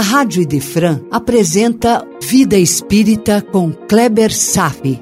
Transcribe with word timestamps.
A 0.00 0.02
Rádio 0.02 0.40
Idefran 0.40 1.02
apresenta 1.10 2.02
Vida 2.22 2.56
Espírita 2.56 3.42
com 3.42 3.70
Kleber 3.70 4.32
Safi. 4.32 4.98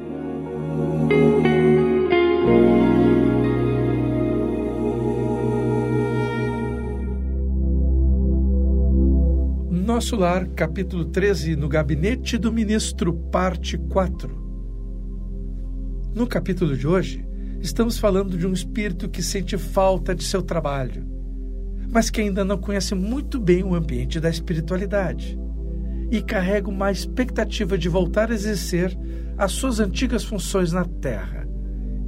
Nosso 9.71 10.17
Lar, 10.17 10.49
capítulo 10.49 11.05
13, 11.05 11.55
no 11.55 11.69
Gabinete 11.69 12.37
do 12.37 12.53
Ministro, 12.53 13.13
parte 13.31 13.79
4. 13.79 14.37
No 16.13 16.27
capítulo 16.27 16.77
de 16.77 16.89
hoje, 16.89 17.25
estamos 17.61 18.01
falando 18.01 18.37
de 18.37 18.45
um 18.49 18.53
espírito 18.53 19.09
que 19.09 19.23
sente 19.23 19.57
falta 19.57 20.13
de 20.13 20.25
seu 20.25 20.43
trabalho, 20.43 21.07
mas 21.91 22.11
que 22.11 22.21
ainda 22.21 22.45
não 22.45 22.59
conhece 22.59 22.95
muito 22.95 23.41
bem 23.41 23.65
o 23.65 23.75
ambiente 23.75 24.21
da 24.21 24.29
espiritualidade 24.29 25.39
e 26.11 26.23
carrega 26.23 26.69
uma 26.69 26.91
expectativa 26.91 27.77
de 27.77 27.89
voltar 27.89 28.31
a 28.31 28.35
exercer 28.35 28.97
as 29.37 29.53
suas 29.53 29.81
antigas 29.81 30.25
funções 30.25 30.73
na 30.73 30.85
Terra. 30.85 31.47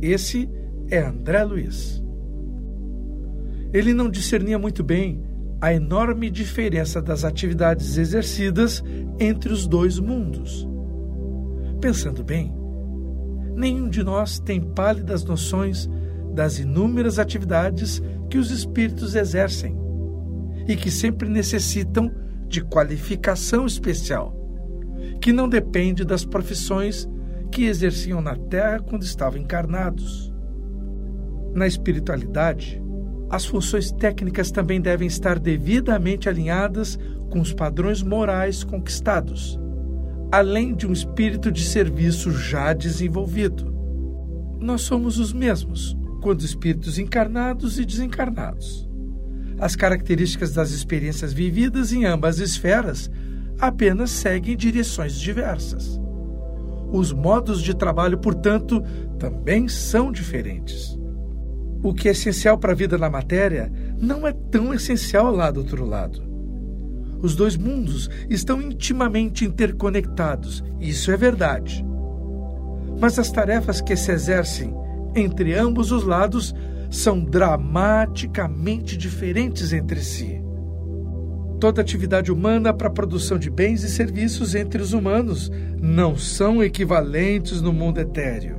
Esse 0.01 0.49
é 0.91 0.99
André 0.99 1.45
Luiz. 1.45 2.03
Ele 3.73 3.95
não 3.95 4.11
discernia 4.11 4.59
muito 4.59 4.83
bem 4.83 5.23
a 5.61 5.73
enorme 5.73 6.31
diferença 6.31 7.01
das 7.03 7.25
atividades 7.25 7.99
exercidas 7.99 8.83
entre 9.19 9.53
os 9.53 9.67
dois 9.67 9.99
mundos. 9.99 10.67
Pensando 11.81 12.25
bem, 12.25 12.53
nenhum 13.55 13.89
de 13.89 14.03
nós 14.03 14.39
tem 14.39 14.61
pálidas 14.61 15.23
noções 15.25 15.89
das 16.35 16.59
inúmeras 16.59 17.19
atividades 17.19 18.03
que 18.31 18.39
os 18.39 18.51
espíritos 18.51 19.15
exercem 19.15 19.77
e 20.67 20.77
que 20.77 20.91
sempre 20.91 21.29
necessitam 21.29 22.11
de 22.47 22.63
qualificação 22.63 23.67
especial, 23.67 24.35
que 25.21 25.33
não 25.33 25.49
depende 25.49 26.05
das 26.05 26.25
profissões 26.25 27.09
que 27.51 27.65
exerciam 27.65 28.21
na 28.21 28.37
Terra 28.37 28.81
quando 28.81 29.03
estavam 29.03 29.41
encarnados. 29.41 30.33
Na 31.53 31.67
espiritualidade, 31.67 32.81
as 33.29 33.45
funções 33.45 33.91
técnicas 33.93 34.51
também 34.51 34.81
devem 34.81 35.09
estar 35.09 35.39
devidamente 35.39 36.29
alinhadas 36.29 36.99
com 37.31 37.41
os 37.41 37.53
padrões 37.53 38.03
morais 38.03 38.63
conquistados, 38.65 39.59
além 40.33 40.75
de 40.75 40.87
um 40.87 40.93
espírito 40.93 41.51
de 41.51 41.65
serviço 41.65 42.31
já 42.31 42.73
desenvolvido. 42.73 43.75
Nós 44.61 44.83
somos 44.83 45.19
os 45.19 45.33
mesmos, 45.33 45.97
quando 46.21 46.43
espíritos 46.43 46.99
encarnados 46.99 47.79
e 47.79 47.85
desencarnados. 47.85 48.89
As 49.59 49.75
características 49.75 50.53
das 50.53 50.71
experiências 50.71 51.33
vividas 51.33 51.93
em 51.93 52.05
ambas 52.05 52.39
esferas 52.39 53.11
apenas 53.59 54.11
seguem 54.11 54.57
direções 54.57 55.19
diversas. 55.19 56.01
Os 56.93 57.13
modos 57.13 57.63
de 57.63 57.75
trabalho, 57.75 58.19
portanto, 58.19 58.83
também 59.19 59.69
são 59.69 60.13
diferentes 60.13 61.01
o 61.83 61.95
que 61.95 62.09
é 62.09 62.13
essencial 62.13 62.59
para 62.59 62.73
a 62.73 62.75
vida 62.75 62.99
na 62.99 63.09
matéria 63.09 63.73
não 63.99 64.27
é 64.27 64.33
tão 64.33 64.75
essencial 64.75 65.31
lá 65.31 65.51
do 65.51 65.61
outro 65.61 65.85
lado. 65.85 66.23
Os 67.23 67.35
dois 67.35 67.57
mundos 67.57 68.09
estão 68.29 68.61
intimamente 68.61 69.45
interconectados, 69.45 70.63
isso 70.79 71.11
é 71.11 71.17
verdade. 71.17 71.85
Mas 72.99 73.19
as 73.19 73.31
tarefas 73.31 73.81
que 73.81 73.97
se 73.97 74.13
exercem 74.13 74.75
entre 75.15 75.55
ambos 75.55 75.93
os 75.93 76.05
lados 76.05 76.55
são 76.91 77.25
dramaticamente 77.25 78.97
diferentes 78.97 79.73
entre 79.73 80.01
si. 80.01 80.43
Toda 81.61 81.83
atividade 81.83 82.33
humana 82.33 82.73
para 82.73 82.89
a 82.89 82.93
produção 82.93 83.39
de 83.39 83.51
bens 83.51 83.83
e 83.85 83.89
serviços 83.91 84.55
entre 84.55 84.83
os 84.83 84.95
humanos 84.95 85.53
não 85.79 86.17
são 86.17 86.63
equivalentes 86.63 87.61
no 87.61 87.73
mundo 87.73 88.01
etéreo. 88.01 88.59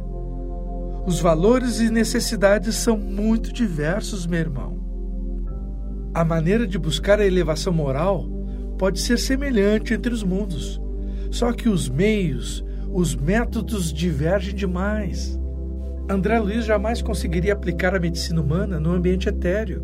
Os 1.05 1.19
valores 1.19 1.79
e 1.79 1.89
necessidades 1.89 2.75
são 2.75 2.95
muito 2.95 3.51
diversos, 3.51 4.27
meu 4.27 4.39
irmão. 4.39 4.79
A 6.13 6.23
maneira 6.23 6.67
de 6.67 6.77
buscar 6.77 7.19
a 7.19 7.25
elevação 7.25 7.73
moral 7.73 8.29
pode 8.77 8.99
ser 8.99 9.17
semelhante 9.17 9.95
entre 9.95 10.13
os 10.13 10.23
mundos, 10.23 10.79
só 11.31 11.51
que 11.53 11.67
os 11.67 11.89
meios, 11.89 12.63
os 12.91 13.15
métodos 13.15 13.91
divergem 13.91 14.53
demais. 14.53 15.40
André 16.11 16.37
Luiz 16.39 16.65
jamais 16.65 17.01
conseguiria 17.01 17.53
aplicar 17.53 17.95
a 17.95 17.99
medicina 17.99 18.41
humana 18.41 18.81
no 18.81 18.91
ambiente 18.91 19.29
etéreo. 19.29 19.81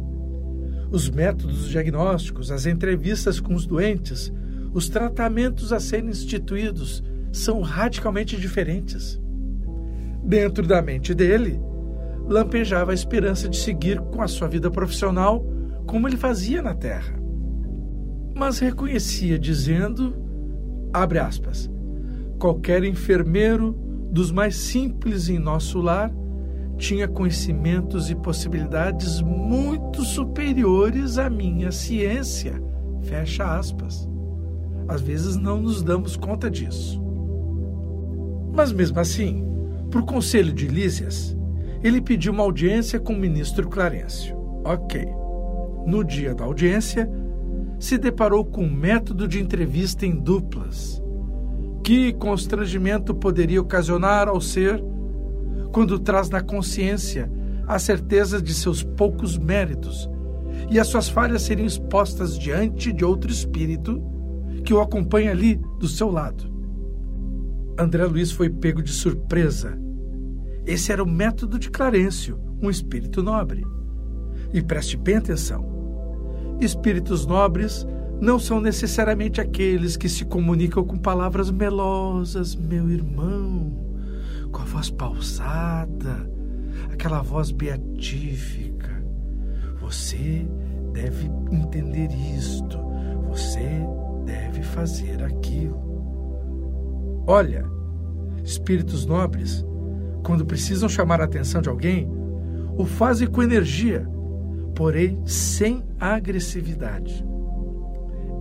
Os 0.91 1.09
métodos 1.09 1.69
diagnósticos, 1.69 2.51
as 2.51 2.65
entrevistas 2.65 3.39
com 3.39 3.55
os 3.55 3.65
doentes, 3.65 4.33
os 4.73 4.89
tratamentos 4.89 5.71
a 5.71 5.79
serem 5.79 6.09
instituídos 6.09 7.01
são 7.31 7.61
radicalmente 7.61 8.35
diferentes. 8.35 9.17
Dentro 10.21 10.67
da 10.67 10.81
mente 10.81 11.13
dele, 11.13 11.61
lampejava 12.27 12.91
a 12.91 12.95
esperança 12.95 13.47
de 13.47 13.55
seguir 13.55 14.01
com 14.01 14.21
a 14.21 14.27
sua 14.27 14.49
vida 14.49 14.69
profissional 14.69 15.45
como 15.85 16.09
ele 16.09 16.17
fazia 16.17 16.61
na 16.61 16.75
Terra. 16.75 17.17
Mas 18.35 18.59
reconhecia 18.59 19.39
dizendo, 19.39 20.13
abre 20.91 21.19
aspas, 21.19 21.69
qualquer 22.37 22.83
enfermeiro 22.83 23.71
dos 24.11 24.29
mais 24.29 24.57
simples 24.57 25.29
em 25.29 25.39
nosso 25.39 25.79
lar 25.79 26.11
tinha 26.77 27.07
conhecimentos 27.07 28.09
e 28.09 28.15
possibilidades 28.15 29.21
muito 29.21 30.03
superiores 30.03 31.17
à 31.17 31.29
minha 31.29 31.71
ciência. 31.71 32.61
Fecha 33.01 33.57
aspas. 33.57 34.07
Às 34.87 35.01
vezes 35.01 35.35
não 35.35 35.59
nos 35.61 35.81
damos 35.81 36.15
conta 36.15 36.49
disso. 36.49 37.01
Mas 38.53 38.71
mesmo 38.71 38.99
assim, 38.99 39.45
por 39.91 40.03
conselho 40.03 40.53
de 40.53 40.67
Lísias, 40.67 41.35
ele 41.83 42.01
pediu 42.01 42.31
uma 42.31 42.43
audiência 42.43 42.99
com 42.99 43.13
o 43.13 43.17
ministro 43.17 43.67
Clarencio. 43.69 44.35
Ok. 44.63 45.07
No 45.85 46.03
dia 46.03 46.33
da 46.33 46.45
audiência, 46.45 47.09
se 47.79 47.97
deparou 47.97 48.43
com 48.43 48.63
um 48.63 48.73
método 48.73 49.27
de 49.27 49.39
entrevista 49.39 50.05
em 50.05 50.11
duplas. 50.11 51.01
Que 51.83 52.11
constrangimento 52.13 53.13
poderia 53.15 53.61
ocasionar 53.61 54.27
ao 54.27 54.41
ser 54.41 54.83
quando 55.77 55.99
traz 55.99 56.27
na 56.27 56.41
consciência 56.41 57.31
a 57.67 57.77
certeza 57.77 58.41
de 58.41 58.51
seus 58.51 58.81
poucos 58.81 59.37
méritos 59.37 60.09
e 60.71 60.79
as 60.79 60.87
suas 60.87 61.07
falhas 61.07 61.43
serem 61.43 61.67
expostas 61.67 62.35
diante 62.35 62.91
de 62.91 63.05
outro 63.05 63.29
espírito 63.29 64.01
que 64.65 64.73
o 64.73 64.81
acompanha 64.81 65.29
ali 65.29 65.61
do 65.77 65.87
seu 65.87 66.09
lado? 66.09 66.51
André 67.77 68.05
Luiz 68.05 68.31
foi 68.31 68.49
pego 68.49 68.81
de 68.81 68.91
surpresa. 68.91 69.79
Esse 70.65 70.91
era 70.91 71.03
o 71.03 71.07
método 71.07 71.59
de 71.59 71.69
Clarencio, 71.69 72.39
um 72.59 72.71
espírito 72.71 73.21
nobre. 73.21 73.63
E 74.51 74.63
preste 74.63 74.97
bem 74.97 75.17
atenção: 75.17 75.63
espíritos 76.59 77.23
nobres 77.23 77.85
não 78.19 78.39
são 78.39 78.59
necessariamente 78.59 79.39
aqueles 79.39 79.95
que 79.95 80.09
se 80.09 80.25
comunicam 80.25 80.83
com 80.83 80.97
palavras 80.97 81.51
melosas, 81.51 82.55
meu 82.55 82.89
irmão, 82.89 83.86
com 84.57 84.63
a 84.63 84.65
voz 84.65 84.89
pausada, 84.89 86.27
aquela 86.91 87.21
voz 87.21 87.51
beatífica. 87.51 88.89
Você 89.79 90.47
deve 90.93 91.29
entender 91.51 92.09
isto, 92.35 92.79
você 93.27 93.69
deve 94.25 94.63
fazer 94.63 95.23
aquilo. 95.23 95.77
Olha, 97.27 97.63
espíritos 98.43 99.05
nobres, 99.05 99.63
quando 100.23 100.45
precisam 100.45 100.89
chamar 100.89 101.21
a 101.21 101.25
atenção 101.25 101.61
de 101.61 101.69
alguém, 101.69 102.09
o 102.75 102.83
fazem 102.83 103.27
com 103.27 103.43
energia, 103.43 104.09
porém 104.73 105.21
sem 105.23 105.83
agressividade. 105.99 107.23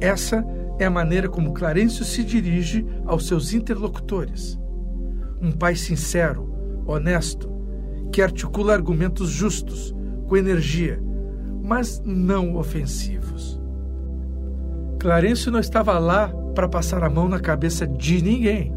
Essa 0.01 0.43
é 0.79 0.87
a 0.87 0.91
maneira 0.91 1.29
como 1.29 1.53
Clarencio 1.53 2.07
se 2.07 2.25
dirige 2.25 2.87
aos 3.05 3.27
seus 3.27 3.53
interlocutores. 3.53 4.59
Um 5.41 5.53
pai 5.53 5.77
sincero, 5.77 6.53
honesto, 6.87 7.51
que 8.13 8.23
articula 8.23 8.73
argumentos 8.73 9.31
justos, 9.31 9.95
com 10.27 10.37
energia, 10.37 11.01
mas 11.63 12.03
não 12.05 12.57
ofensivos. 12.57 13.61
Clarencio 14.99 15.53
não 15.53 15.61
estava 15.61 15.99
lá 15.99 16.29
para 16.55 16.69
passar 16.69 17.05
a 17.05 17.11
mão 17.11 17.29
na 17.29 17.39
cabeça 17.39 17.87
de 17.87 18.23
ninguém 18.23 18.73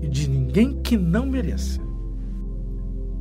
e 0.00 0.08
de 0.08 0.28
ninguém 0.28 0.80
que 0.82 0.96
não 0.96 1.26
mereça. 1.26 1.80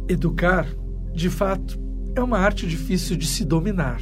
Educar, 0.08 0.68
de 1.14 1.30
fato, 1.30 1.80
é 2.16 2.22
uma 2.22 2.40
arte 2.40 2.66
difícil 2.68 3.16
de 3.16 3.28
se 3.28 3.46
dominar. 3.46 4.02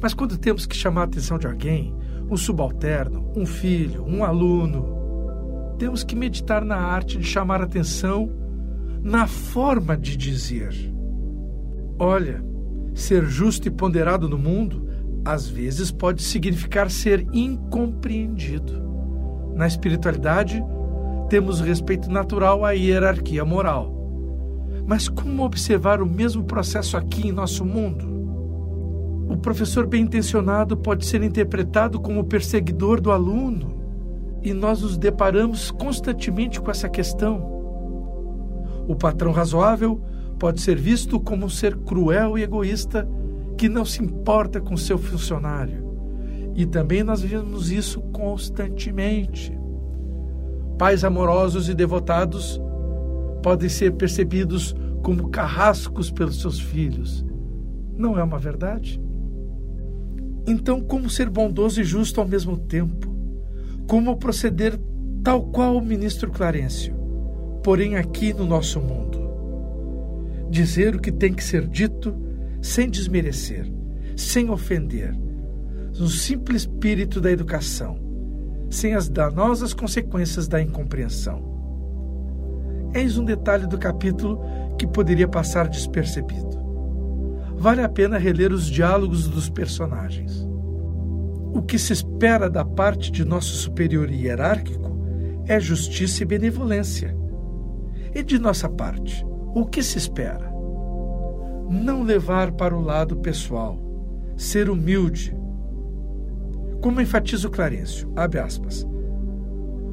Mas 0.00 0.14
quando 0.14 0.38
temos 0.38 0.66
que 0.66 0.76
chamar 0.76 1.02
a 1.02 1.04
atenção 1.04 1.38
de 1.38 1.46
alguém, 1.46 1.94
um 2.30 2.36
subalterno, 2.36 3.30
um 3.36 3.44
filho, 3.44 4.04
um 4.04 4.24
aluno, 4.24 5.01
temos 5.82 6.04
que 6.04 6.14
meditar 6.14 6.64
na 6.64 6.76
arte 6.76 7.18
de 7.18 7.24
chamar 7.24 7.60
atenção 7.60 8.30
na 9.02 9.26
forma 9.26 9.96
de 9.96 10.16
dizer. 10.16 10.72
Olha, 11.98 12.40
ser 12.94 13.24
justo 13.24 13.66
e 13.66 13.70
ponderado 13.72 14.28
no 14.28 14.38
mundo 14.38 14.88
às 15.24 15.48
vezes 15.48 15.90
pode 15.90 16.22
significar 16.22 16.88
ser 16.88 17.26
incompreendido. 17.32 18.80
Na 19.56 19.66
espiritualidade, 19.66 20.62
temos 21.28 21.58
respeito 21.60 22.08
natural 22.08 22.64
à 22.64 22.70
hierarquia 22.70 23.44
moral. 23.44 23.92
Mas 24.86 25.08
como 25.08 25.42
observar 25.42 26.00
o 26.00 26.06
mesmo 26.06 26.44
processo 26.44 26.96
aqui 26.96 27.26
em 27.26 27.32
nosso 27.32 27.64
mundo? 27.64 28.06
O 29.28 29.36
professor 29.36 29.84
bem 29.88 30.04
intencionado 30.04 30.76
pode 30.76 31.04
ser 31.04 31.24
interpretado 31.24 31.98
como 31.98 32.22
perseguidor 32.22 33.00
do 33.00 33.10
aluno, 33.10 33.81
e 34.42 34.52
nós 34.52 34.82
nos 34.82 34.96
deparamos 34.96 35.70
constantemente 35.70 36.60
com 36.60 36.70
essa 36.70 36.88
questão. 36.88 37.40
O 38.88 38.96
patrão 38.96 39.32
razoável 39.32 40.00
pode 40.38 40.60
ser 40.60 40.76
visto 40.76 41.20
como 41.20 41.46
um 41.46 41.48
ser 41.48 41.76
cruel 41.76 42.36
e 42.36 42.42
egoísta 42.42 43.08
que 43.56 43.68
não 43.68 43.84
se 43.84 44.02
importa 44.02 44.60
com 44.60 44.76
seu 44.76 44.98
funcionário. 44.98 45.82
E 46.54 46.66
também 46.66 47.02
nós 47.02 47.22
vemos 47.22 47.70
isso 47.70 48.00
constantemente. 48.12 49.56
Pais 50.76 51.04
amorosos 51.04 51.68
e 51.68 51.74
devotados 51.74 52.60
podem 53.42 53.68
ser 53.68 53.92
percebidos 53.92 54.74
como 55.02 55.28
carrascos 55.28 56.10
pelos 56.10 56.40
seus 56.40 56.60
filhos. 56.60 57.24
Não 57.96 58.18
é 58.18 58.22
uma 58.22 58.38
verdade? 58.38 59.00
Então, 60.46 60.80
como 60.80 61.08
ser 61.08 61.30
bondoso 61.30 61.80
e 61.80 61.84
justo 61.84 62.20
ao 62.20 62.26
mesmo 62.26 62.56
tempo? 62.56 63.11
Como 63.86 64.16
proceder 64.16 64.78
tal 65.22 65.42
qual 65.42 65.76
o 65.76 65.84
ministro 65.84 66.30
Clarencio, 66.30 66.94
porém 67.62 67.96
aqui 67.96 68.32
no 68.32 68.46
nosso 68.46 68.80
mundo? 68.80 69.20
Dizer 70.50 70.96
o 70.96 71.00
que 71.00 71.12
tem 71.12 71.32
que 71.32 71.44
ser 71.44 71.66
dito 71.66 72.14
sem 72.60 72.88
desmerecer, 72.88 73.70
sem 74.16 74.50
ofender, 74.50 75.14
no 75.98 76.08
simples 76.08 76.62
espírito 76.62 77.20
da 77.20 77.30
educação, 77.30 77.98
sem 78.70 78.94
as 78.94 79.08
danosas 79.08 79.74
consequências 79.74 80.48
da 80.48 80.60
incompreensão. 80.60 81.50
Eis 82.94 83.18
um 83.18 83.24
detalhe 83.24 83.66
do 83.66 83.78
capítulo 83.78 84.40
que 84.78 84.86
poderia 84.86 85.28
passar 85.28 85.68
despercebido. 85.68 86.60
Vale 87.56 87.82
a 87.82 87.88
pena 87.88 88.18
reler 88.18 88.52
os 88.52 88.66
diálogos 88.66 89.28
dos 89.28 89.48
personagens. 89.48 90.46
O 91.54 91.62
que 91.62 91.78
se 91.78 91.92
espera 91.92 92.48
da 92.48 92.64
parte 92.64 93.10
de 93.10 93.24
nosso 93.24 93.54
superior 93.56 94.10
hierárquico 94.10 94.96
é 95.46 95.60
justiça 95.60 96.22
e 96.22 96.26
benevolência. 96.26 97.16
E 98.14 98.22
de 98.22 98.38
nossa 98.38 98.68
parte, 98.68 99.24
o 99.54 99.66
que 99.66 99.82
se 99.82 99.98
espera? 99.98 100.50
Não 101.68 102.02
levar 102.02 102.52
para 102.52 102.76
o 102.76 102.80
lado 102.80 103.16
pessoal, 103.16 103.78
ser 104.36 104.70
humilde. 104.70 105.36
Como 106.80 107.00
enfatiza 107.00 107.48
o 107.48 107.50
Clarencio, 107.50 108.10
abre 108.16 108.38
aspas, 108.38 108.86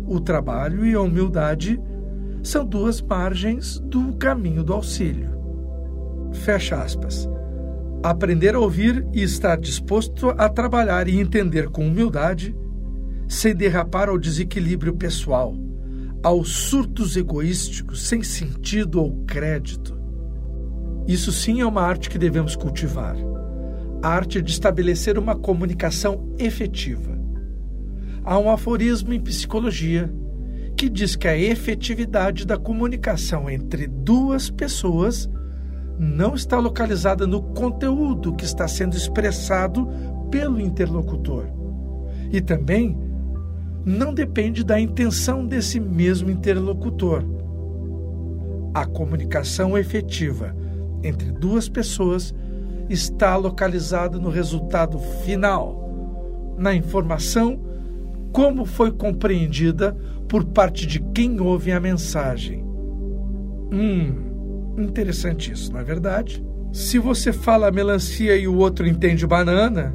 o 0.07 0.19
trabalho 0.19 0.85
e 0.85 0.93
a 0.93 1.01
humildade 1.01 1.79
são 2.41 2.65
duas 2.65 3.01
margens 3.01 3.79
do 3.79 4.13
caminho 4.13 4.63
do 4.63 4.73
auxílio. 4.73 5.29
Fecha 6.31 6.81
aspas. 6.81 7.29
Aprender 8.01 8.55
a 8.55 8.59
ouvir 8.59 9.05
e 9.13 9.21
estar 9.21 9.57
disposto 9.57 10.29
a 10.37 10.47
trabalhar 10.47 11.09
e 11.09 11.19
entender 11.19 11.67
com 11.67 11.85
humildade, 11.85 12.55
sem 13.27 13.53
derrapar 13.53 14.07
ao 14.07 14.17
desequilíbrio 14.17 14.95
pessoal, 14.95 15.53
aos 16.23 16.49
surtos 16.49 17.17
egoísticos 17.17 18.07
sem 18.07 18.23
sentido 18.23 19.01
ou 19.01 19.25
crédito. 19.25 19.99
Isso 21.07 21.31
sim 21.33 21.59
é 21.59 21.65
uma 21.65 21.81
arte 21.81 22.09
que 22.09 22.17
devemos 22.17 22.55
cultivar. 22.55 23.17
A 24.01 24.07
arte 24.07 24.41
de 24.41 24.51
estabelecer 24.51 25.17
uma 25.17 25.35
comunicação 25.35 26.33
efetiva. 26.39 27.19
Há 28.23 28.39
um 28.39 28.49
aforismo 28.49 29.11
em 29.11 29.19
psicologia 29.19 30.09
que 30.77 30.87
diz 30.87 31.17
que 31.17 31.27
a 31.27 31.37
efetividade 31.37 32.45
da 32.45 32.57
comunicação 32.57 33.49
entre 33.49 33.87
duas 33.87 34.49
pessoas 34.49 35.29
não 35.99 36.33
está 36.33 36.57
localizada 36.57 37.27
no 37.27 37.41
conteúdo 37.41 38.33
que 38.33 38.45
está 38.45 38.69
sendo 38.69 38.95
expressado 38.95 39.85
pelo 40.31 40.61
interlocutor. 40.61 41.47
E 42.31 42.39
também 42.39 42.97
não 43.85 44.13
depende 44.13 44.63
da 44.63 44.79
intenção 44.79 45.45
desse 45.45 45.77
mesmo 45.77 46.31
interlocutor. 46.31 47.25
A 48.73 48.85
comunicação 48.85 49.77
efetiva 49.77 50.55
entre 51.03 51.31
duas 51.31 51.67
pessoas 51.67 52.33
está 52.89 53.35
localizada 53.35 54.17
no 54.17 54.29
resultado 54.29 54.97
final, 54.99 56.55
na 56.57 56.73
informação 56.73 57.59
como 58.31 58.63
foi 58.63 58.91
compreendida 58.91 59.97
por 60.27 60.45
parte 60.45 60.85
de 60.85 60.99
quem 60.99 61.41
ouve 61.41 61.71
a 61.71 61.79
mensagem. 61.79 62.63
Hum, 63.71 64.28
interessante 64.77 65.51
isso, 65.51 65.71
não 65.71 65.79
é 65.79 65.83
verdade? 65.83 66.43
Se 66.71 66.99
você 66.99 67.33
fala 67.33 67.71
melancia 67.71 68.35
e 68.35 68.47
o 68.47 68.55
outro 68.55 68.87
entende 68.87 69.25
banana, 69.25 69.93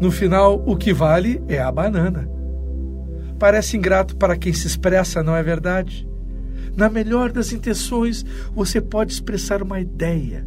no 0.00 0.10
final 0.10 0.62
o 0.66 0.76
que 0.76 0.92
vale 0.92 1.42
é 1.48 1.58
a 1.58 1.72
banana. 1.72 2.28
Parece 3.38 3.76
ingrato 3.76 4.16
para 4.16 4.36
quem 4.36 4.52
se 4.52 4.66
expressa, 4.66 5.22
não 5.22 5.34
é 5.34 5.42
verdade? 5.42 6.06
Na 6.76 6.88
melhor 6.88 7.32
das 7.32 7.52
intenções, 7.52 8.24
você 8.54 8.80
pode 8.80 9.12
expressar 9.12 9.62
uma 9.62 9.80
ideia, 9.80 10.46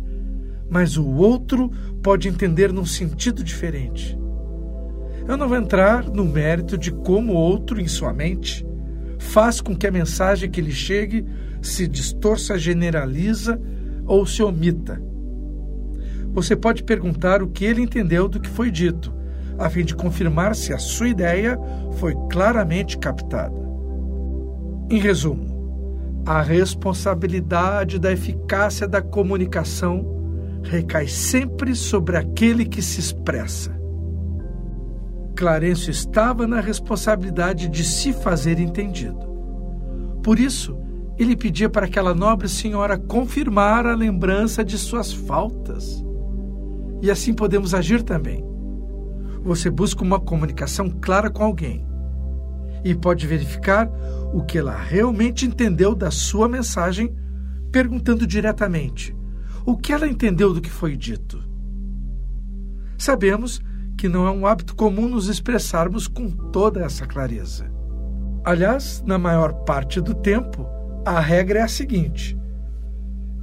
mas 0.69 0.97
o 0.97 1.07
outro 1.07 1.71
pode 2.01 2.27
entender 2.27 2.71
num 2.71 2.85
sentido 2.85 3.43
diferente. 3.43 4.17
Eu 5.27 5.37
não 5.37 5.47
vou 5.47 5.57
entrar 5.57 6.03
no 6.03 6.25
mérito 6.25 6.77
de 6.77 6.91
como 6.91 7.33
o 7.33 7.37
outro, 7.37 7.79
em 7.79 7.87
sua 7.87 8.13
mente, 8.13 8.65
faz 9.17 9.61
com 9.61 9.75
que 9.75 9.87
a 9.87 9.91
mensagem 9.91 10.49
que 10.49 10.61
lhe 10.61 10.71
chegue 10.71 11.25
se 11.67 11.87
distorça, 11.87 12.57
generaliza 12.57 13.59
ou 14.05 14.25
se 14.25 14.43
omita. 14.43 15.01
Você 16.33 16.55
pode 16.55 16.83
perguntar 16.83 17.41
o 17.41 17.47
que 17.47 17.63
ele 17.63 17.81
entendeu 17.81 18.27
do 18.27 18.39
que 18.39 18.49
foi 18.49 18.69
dito, 18.69 19.13
a 19.57 19.69
fim 19.69 19.85
de 19.85 19.95
confirmar 19.95 20.55
se 20.55 20.73
a 20.73 20.77
sua 20.77 21.07
ideia 21.07 21.57
foi 21.97 22.15
claramente 22.29 22.97
captada. 22.97 23.55
Em 24.89 24.99
resumo, 24.99 26.21
a 26.25 26.41
responsabilidade 26.41 27.99
da 27.99 28.11
eficácia 28.11 28.87
da 28.87 29.01
comunicação 29.01 30.11
recai 30.63 31.07
sempre 31.07 31.75
sobre 31.75 32.17
aquele 32.17 32.65
que 32.65 32.81
se 32.81 32.99
expressa. 32.99 33.77
Clarencio 35.35 35.91
estava 35.91 36.47
na 36.47 36.59
responsabilidade 36.61 37.67
de 37.67 37.83
se 37.83 38.13
fazer 38.13 38.59
entendido. 38.59 39.19
Por 40.23 40.39
isso, 40.39 40.77
ele 41.17 41.35
pedia 41.35 41.69
para 41.69 41.85
aquela 41.85 42.13
nobre 42.13 42.49
senhora 42.49 42.97
confirmar 42.97 43.85
a 43.85 43.95
lembrança 43.95 44.63
de 44.63 44.77
suas 44.77 45.13
faltas. 45.13 46.03
E 47.01 47.11
assim 47.11 47.33
podemos 47.33 47.73
agir 47.73 48.01
também. 48.01 48.43
Você 49.43 49.69
busca 49.69 50.03
uma 50.03 50.19
comunicação 50.19 50.89
clara 50.89 51.29
com 51.29 51.43
alguém 51.43 51.85
e 52.83 52.95
pode 52.95 53.27
verificar 53.27 53.89
o 54.33 54.43
que 54.43 54.57
ela 54.57 54.75
realmente 54.75 55.45
entendeu 55.45 55.93
da 55.93 56.09
sua 56.09 56.49
mensagem, 56.49 57.13
perguntando 57.71 58.25
diretamente 58.25 59.15
o 59.65 59.77
que 59.77 59.93
ela 59.93 60.07
entendeu 60.07 60.53
do 60.53 60.61
que 60.61 60.69
foi 60.69 60.97
dito. 60.97 61.41
Sabemos 62.97 63.61
que 63.97 64.09
não 64.09 64.27
é 64.27 64.31
um 64.31 64.45
hábito 64.45 64.75
comum 64.75 65.07
nos 65.07 65.27
expressarmos 65.27 66.07
com 66.07 66.29
toda 66.29 66.81
essa 66.83 67.05
clareza. 67.05 67.71
Aliás, 68.43 69.01
na 69.05 69.17
maior 69.17 69.53
parte 69.63 70.01
do 70.01 70.13
tempo, 70.13 70.67
a 71.05 71.19
regra 71.19 71.59
é 71.59 71.61
a 71.63 71.67
seguinte: 71.67 72.37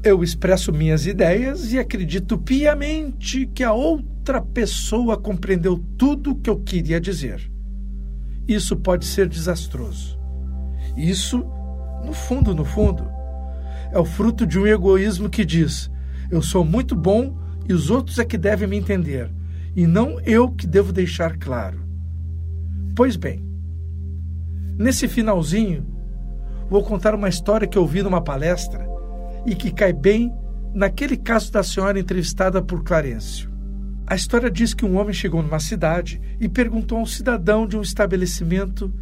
eu 0.03 0.23
expresso 0.23 0.73
minhas 0.73 1.07
ideias 1.07 1.73
e 1.73 1.79
acredito 1.79 2.39
piamente 2.39 3.47
que 3.47 3.63
a 3.63 3.73
outra 3.73 4.41
pessoa 4.41 5.17
compreendeu 5.17 5.79
tudo 5.97 6.33
o 6.33 6.35
que 6.35 6.49
eu 6.49 6.61
queria 6.61 7.01
dizer. 7.01 7.51
Isso 8.49 8.77
pode 8.77 9.05
ser 9.05 9.29
desastroso. 9.29 10.19
Isso, 10.97 11.45
no 12.05 12.13
fundo, 12.13 12.55
no 12.55 12.65
fundo, 12.65 13.05
é 13.93 13.99
o 13.99 14.05
fruto 14.05 14.47
de 14.47 14.59
um 14.59 14.67
egoísmo 14.67 15.29
que 15.29 15.45
diz: 15.45 15.91
eu 16.31 16.41
sou 16.41 16.65
muito 16.65 16.95
bom 16.95 17.37
e 17.69 17.73
os 17.73 17.91
outros 17.91 18.19
é 18.19 18.25
que 18.25 18.39
devem 18.39 18.69
me 18.69 18.77
entender 18.77 19.31
e 19.75 19.87
não 19.87 20.21
eu 20.21 20.51
que 20.51 20.67
devo 20.67 20.93
deixar 20.93 21.37
claro. 21.37 21.81
Pois 22.95 23.17
bem, 23.17 23.45
nesse 24.77 25.07
finalzinho, 25.09 25.87
vou 26.71 26.85
contar 26.85 27.15
uma 27.15 27.29
história 27.29 27.67
que 27.67 27.77
eu 27.77 27.85
vi 27.85 28.03
numa 28.03 28.23
palestra 28.23 28.89
e 29.45 29.57
que 29.57 29.73
cai 29.73 29.93
bem 29.93 30.33
naquele 30.73 31.17
caso 31.17 31.51
da 31.51 31.65
senhora 31.65 31.99
entrevistada 31.99 32.63
por 32.63 32.85
Clarencio. 32.85 33.51
A 34.07 34.15
história 34.15 34.51
diz 34.51 34.73
que 34.73 34.85
um 34.85 34.97
homem 34.97 35.13
chegou 35.13 35.43
numa 35.43 35.59
cidade 35.59 36.21
e 36.41 36.49
perguntou 36.49 36.99
a 36.99 37.03
um 37.03 37.07
cidadão 37.07 37.67
de 37.67 37.77
um 37.77 37.83
estabelecimento 37.83 38.93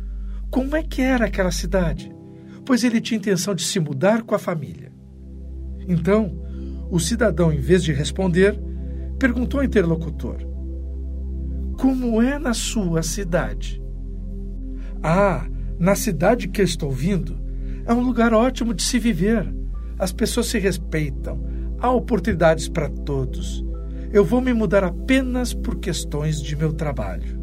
como 0.50 0.74
é 0.74 0.82
que 0.82 1.02
era 1.02 1.26
aquela 1.26 1.50
cidade, 1.50 2.10
pois 2.64 2.82
ele 2.84 3.00
tinha 3.00 3.18
intenção 3.18 3.54
de 3.54 3.62
se 3.62 3.78
mudar 3.78 4.22
com 4.22 4.34
a 4.34 4.38
família. 4.38 4.90
Então, 5.86 6.42
o 6.90 6.98
cidadão, 6.98 7.52
em 7.52 7.60
vez 7.60 7.84
de 7.84 7.92
responder, 7.92 8.58
perguntou 9.18 9.60
ao 9.60 9.66
interlocutor: 9.66 10.36
como 11.78 12.22
é 12.22 12.38
na 12.38 12.54
sua 12.54 13.02
cidade? 13.02 13.82
Ah, 15.02 15.46
na 15.78 15.94
cidade 15.94 16.48
que 16.48 16.60
eu 16.60 16.64
estou 16.64 16.90
vindo, 16.90 17.47
é 17.88 17.92
um 17.94 18.02
lugar 18.02 18.34
ótimo 18.34 18.74
de 18.74 18.82
se 18.82 18.98
viver. 18.98 19.50
As 19.98 20.12
pessoas 20.12 20.46
se 20.46 20.58
respeitam, 20.58 21.42
há 21.80 21.90
oportunidades 21.90 22.68
para 22.68 22.90
todos. 22.90 23.64
Eu 24.12 24.24
vou 24.24 24.42
me 24.42 24.52
mudar 24.52 24.84
apenas 24.84 25.54
por 25.54 25.76
questões 25.76 26.40
de 26.40 26.54
meu 26.54 26.74
trabalho. 26.74 27.40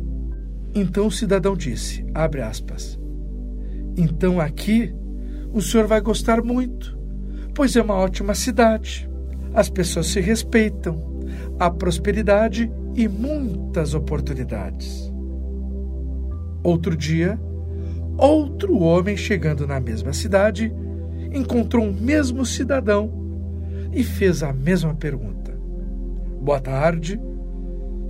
Então 0.74 1.08
o 1.08 1.12
cidadão 1.12 1.56
disse, 1.56 2.06
abre 2.14 2.42
aspas, 2.42 3.00
então 3.98 4.40
aqui 4.40 4.94
o 5.52 5.62
senhor 5.62 5.88
vai 5.88 6.00
gostar 6.00 6.44
muito, 6.44 6.96
pois 7.54 7.76
é 7.76 7.82
uma 7.82 7.96
ótima 7.96 8.36
cidade. 8.36 9.10
As 9.54 9.70
pessoas 9.70 10.08
se 10.08 10.20
respeitam, 10.20 11.22
há 11.60 11.72
prosperidade 11.72 12.72
e 12.94 13.08
muitas 13.08 13.96
oportunidades. 13.96 15.12
Outro 16.62 16.96
dia, 16.96 17.40
outro 18.18 18.78
homem 18.80 19.18
chegando 19.18 19.68
na 19.68 19.80
mesma 19.80 20.14
cidade 20.14 20.74
encontrou 21.34 21.88
o 21.88 21.94
mesmo 21.94 22.46
cidadão 22.46 23.12
e 23.94 24.04
fez 24.04 24.44
a 24.44 24.54
mesma 24.54 24.94
pergunta. 24.94 25.58
Boa 26.42 26.60
tarde, 26.60 27.20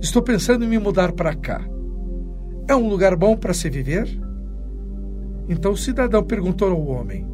estou 0.00 0.22
pensando 0.22 0.64
em 0.64 0.68
me 0.68 0.78
mudar 0.78 1.12
para 1.12 1.34
cá. 1.34 1.66
É 2.68 2.74
um 2.74 2.88
lugar 2.88 3.16
bom 3.16 3.36
para 3.36 3.54
se 3.54 3.70
viver? 3.70 4.08
Então 5.48 5.72
o 5.72 5.76
cidadão 5.76 6.22
perguntou 6.22 6.70
ao 6.70 6.86
homem: 6.86 7.26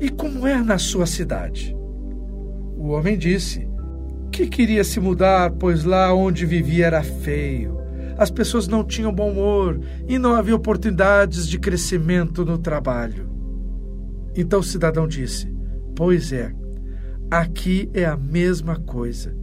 E 0.00 0.08
como 0.08 0.46
é 0.46 0.62
na 0.62 0.78
sua 0.78 1.06
cidade? 1.06 1.76
O 2.76 2.88
homem 2.88 3.18
disse 3.18 3.68
que 4.30 4.46
queria 4.46 4.82
se 4.82 4.98
mudar, 4.98 5.50
pois 5.52 5.84
lá 5.84 6.14
onde 6.14 6.46
vivia 6.46 6.86
era 6.86 7.02
feio. 7.02 7.81
As 8.16 8.30
pessoas 8.30 8.68
não 8.68 8.84
tinham 8.84 9.12
bom 9.12 9.30
humor 9.30 9.80
e 10.06 10.18
não 10.18 10.34
havia 10.34 10.54
oportunidades 10.54 11.48
de 11.48 11.58
crescimento 11.58 12.44
no 12.44 12.58
trabalho. 12.58 13.28
Então 14.36 14.60
o 14.60 14.64
cidadão 14.64 15.06
disse: 15.06 15.52
Pois 15.94 16.32
é, 16.32 16.52
aqui 17.30 17.90
é 17.92 18.04
a 18.04 18.16
mesma 18.16 18.76
coisa. 18.76 19.34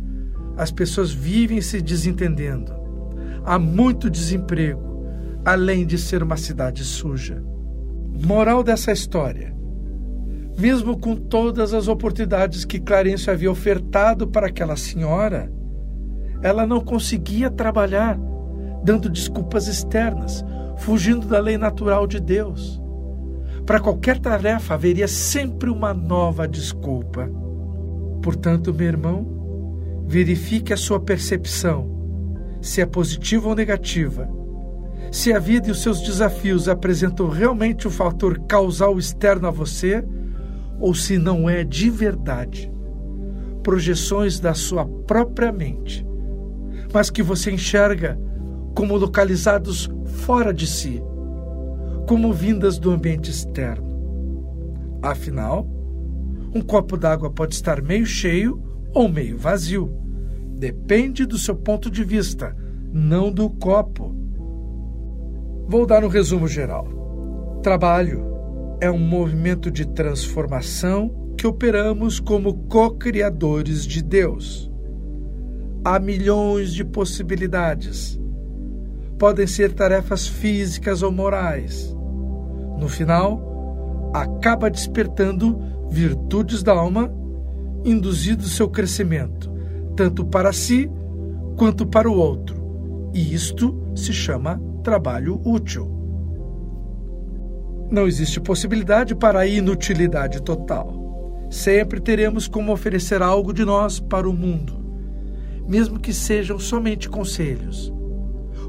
As 0.58 0.72
pessoas 0.72 1.12
vivem 1.12 1.62
se 1.62 1.82
desentendendo. 1.82 2.74
Há 3.46 3.58
muito 3.58 4.10
desemprego, 4.10 5.06
além 5.46 5.86
de 5.86 5.98
ser 5.98 6.22
uma 6.22 6.38
cidade 6.38 6.84
suja. 6.84 7.44
Moral 8.26 8.64
dessa 8.64 8.92
história: 8.92 9.56
mesmo 10.60 11.00
com 11.00 11.16
todas 11.16 11.74
as 11.74 11.88
oportunidades 11.88 12.66
que 12.66 12.80
Clarence 12.80 13.30
havia 13.30 13.50
ofertado 13.50 14.28
para 14.28 14.48
aquela 14.48 14.76
senhora, 14.76 15.50
ela 16.42 16.68
não 16.68 16.82
conseguia 16.82 17.50
trabalhar, 17.50 18.20
dando 18.84 19.10
desculpas 19.10 19.68
externas, 19.68 20.44
fugindo 20.78 21.28
da 21.28 21.40
lei 21.40 21.58
natural 21.58 22.08
de 22.08 22.20
Deus. 22.20 22.82
Para 23.66 23.80
qualquer 23.80 24.20
tarefa 24.20 24.74
haveria 24.74 25.08
sempre 25.08 25.70
uma 25.70 25.94
nova 25.94 26.48
desculpa. 26.48 27.30
Portanto, 28.22 28.74
meu 28.74 28.88
irmão, 28.88 30.04
verifique 30.08 30.74
a 30.74 30.78
sua 30.78 31.00
percepção, 31.00 31.88
se 32.62 32.82
é 32.82 32.86
positiva 32.86 33.50
ou 33.50 33.56
negativa. 33.56 34.28
Se 35.12 35.34
a 35.34 35.40
vida 35.40 35.68
e 35.68 35.72
os 35.72 35.82
seus 35.82 36.02
desafios 36.02 36.68
apresentam 36.68 37.30
realmente 37.30 37.88
um 37.88 37.92
fator 37.92 38.40
causal 38.48 38.98
externo 38.98 39.48
a 39.48 39.52
você, 39.52 40.04
ou 40.80 40.94
se 40.94 41.18
não 41.18 41.50
é 41.50 41.64
de 41.64 41.90
verdade 41.90 42.72
projeções 43.64 44.40
da 44.40 44.54
sua 44.54 44.86
própria 44.86 45.52
mente, 45.52 46.06
mas 46.94 47.10
que 47.10 47.22
você 47.22 47.52
enxerga 47.52 48.20
como 48.74 48.96
localizados 48.98 49.90
fora 50.06 50.54
de 50.54 50.68
si, 50.68 51.02
como 52.08 52.34
vindas 52.34 52.80
do 52.80 52.92
ambiente 52.92 53.30
externo. 53.30 53.90
Afinal, 55.02 55.68
um 56.54 56.62
copo 56.62 56.98
d'água 56.98 57.30
pode 57.30 57.56
estar 57.56 57.82
meio 57.82 58.06
cheio 58.06 58.62
ou 58.94 59.08
meio 59.08 59.38
vazio. 59.38 59.94
Depende 60.58 61.26
do 61.26 61.38
seu 61.38 61.56
ponto 61.56 61.90
de 61.90 62.04
vista, 62.04 62.56
não 62.92 63.32
do 63.32 63.50
copo. 63.50 64.16
Vou 65.68 65.86
dar 65.86 66.04
um 66.04 66.08
resumo 66.08 66.48
geral. 66.48 66.88
Trabalho 67.62 68.26
é 68.82 68.90
um 68.90 68.98
movimento 68.98 69.70
de 69.70 69.86
transformação 69.86 71.34
que 71.38 71.46
operamos 71.46 72.20
como 72.20 72.66
co-criadores 72.68 73.86
de 73.86 74.02
Deus. 74.02 74.70
Há 75.86 76.00
milhões 76.00 76.74
de 76.74 76.84
possibilidades. 76.84 78.20
Podem 79.20 79.46
ser 79.46 79.74
tarefas 79.74 80.26
físicas 80.28 81.04
ou 81.04 81.12
morais. 81.12 81.94
No 82.80 82.88
final, 82.88 84.12
acaba 84.14 84.70
despertando 84.70 85.60
virtudes 85.90 86.64
da 86.64 86.72
alma, 86.72 87.14
induzindo 87.84 88.44
seu 88.44 88.70
crescimento, 88.70 89.52
tanto 89.96 90.26
para 90.26 90.54
si 90.54 90.90
quanto 91.58 91.86
para 91.86 92.10
o 92.10 92.16
outro. 92.16 93.12
E 93.14 93.34
isto 93.34 93.78
se 93.94 94.14
chama 94.14 94.62
trabalho 94.84 95.42
útil. 95.44 96.00
Não 97.92 98.08
existe 98.08 98.40
possibilidade 98.40 99.14
para 99.16 99.40
a 99.40 99.48
inutilidade 99.48 100.42
total. 100.42 101.48
Sempre 101.50 102.00
teremos 102.00 102.48
como 102.48 102.72
oferecer 102.72 103.22
algo 103.22 103.52
de 103.52 103.66
nós 103.66 104.00
para 104.00 104.30
o 104.30 104.34
mundo, 104.34 104.80
mesmo 105.68 106.00
que 106.00 106.14
sejam 106.14 106.60
somente 106.60 107.10
conselhos, 107.10 107.92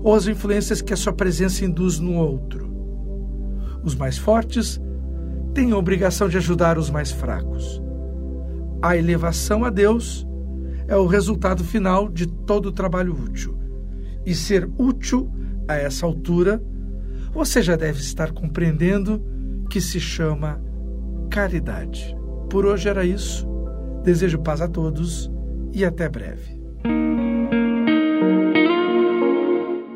ou 0.02 0.14
as 0.14 0.26
influências 0.26 0.80
que 0.80 0.92
a 0.92 0.96
sua 0.96 1.12
presença 1.12 1.64
induz 1.64 1.98
no 1.98 2.14
outro. 2.14 2.70
Os 3.82 3.94
mais 3.94 4.18
fortes 4.18 4.80
têm 5.54 5.72
a 5.72 5.76
obrigação 5.76 6.28
de 6.28 6.36
ajudar 6.36 6.78
os 6.78 6.90
mais 6.90 7.10
fracos. 7.10 7.82
A 8.82 8.96
elevação 8.96 9.64
a 9.64 9.70
Deus 9.70 10.26
é 10.88 10.96
o 10.96 11.06
resultado 11.06 11.62
final 11.62 12.08
de 12.08 12.26
todo 12.26 12.66
o 12.66 12.72
trabalho 12.72 13.14
útil. 13.14 13.58
E 14.24 14.34
ser 14.34 14.68
útil 14.78 15.30
a 15.68 15.74
essa 15.74 16.04
altura 16.04 16.62
você 17.32 17.62
já 17.62 17.76
deve 17.76 18.00
estar 18.00 18.32
compreendendo 18.32 19.22
que 19.68 19.80
se 19.80 20.00
chama 20.00 20.60
caridade. 21.30 22.16
Por 22.48 22.66
hoje 22.66 22.88
era 22.88 23.04
isso. 23.04 23.46
Desejo 24.02 24.40
paz 24.40 24.60
a 24.60 24.68
todos 24.68 25.30
e 25.72 25.84
até 25.84 26.08
breve. 26.08 26.59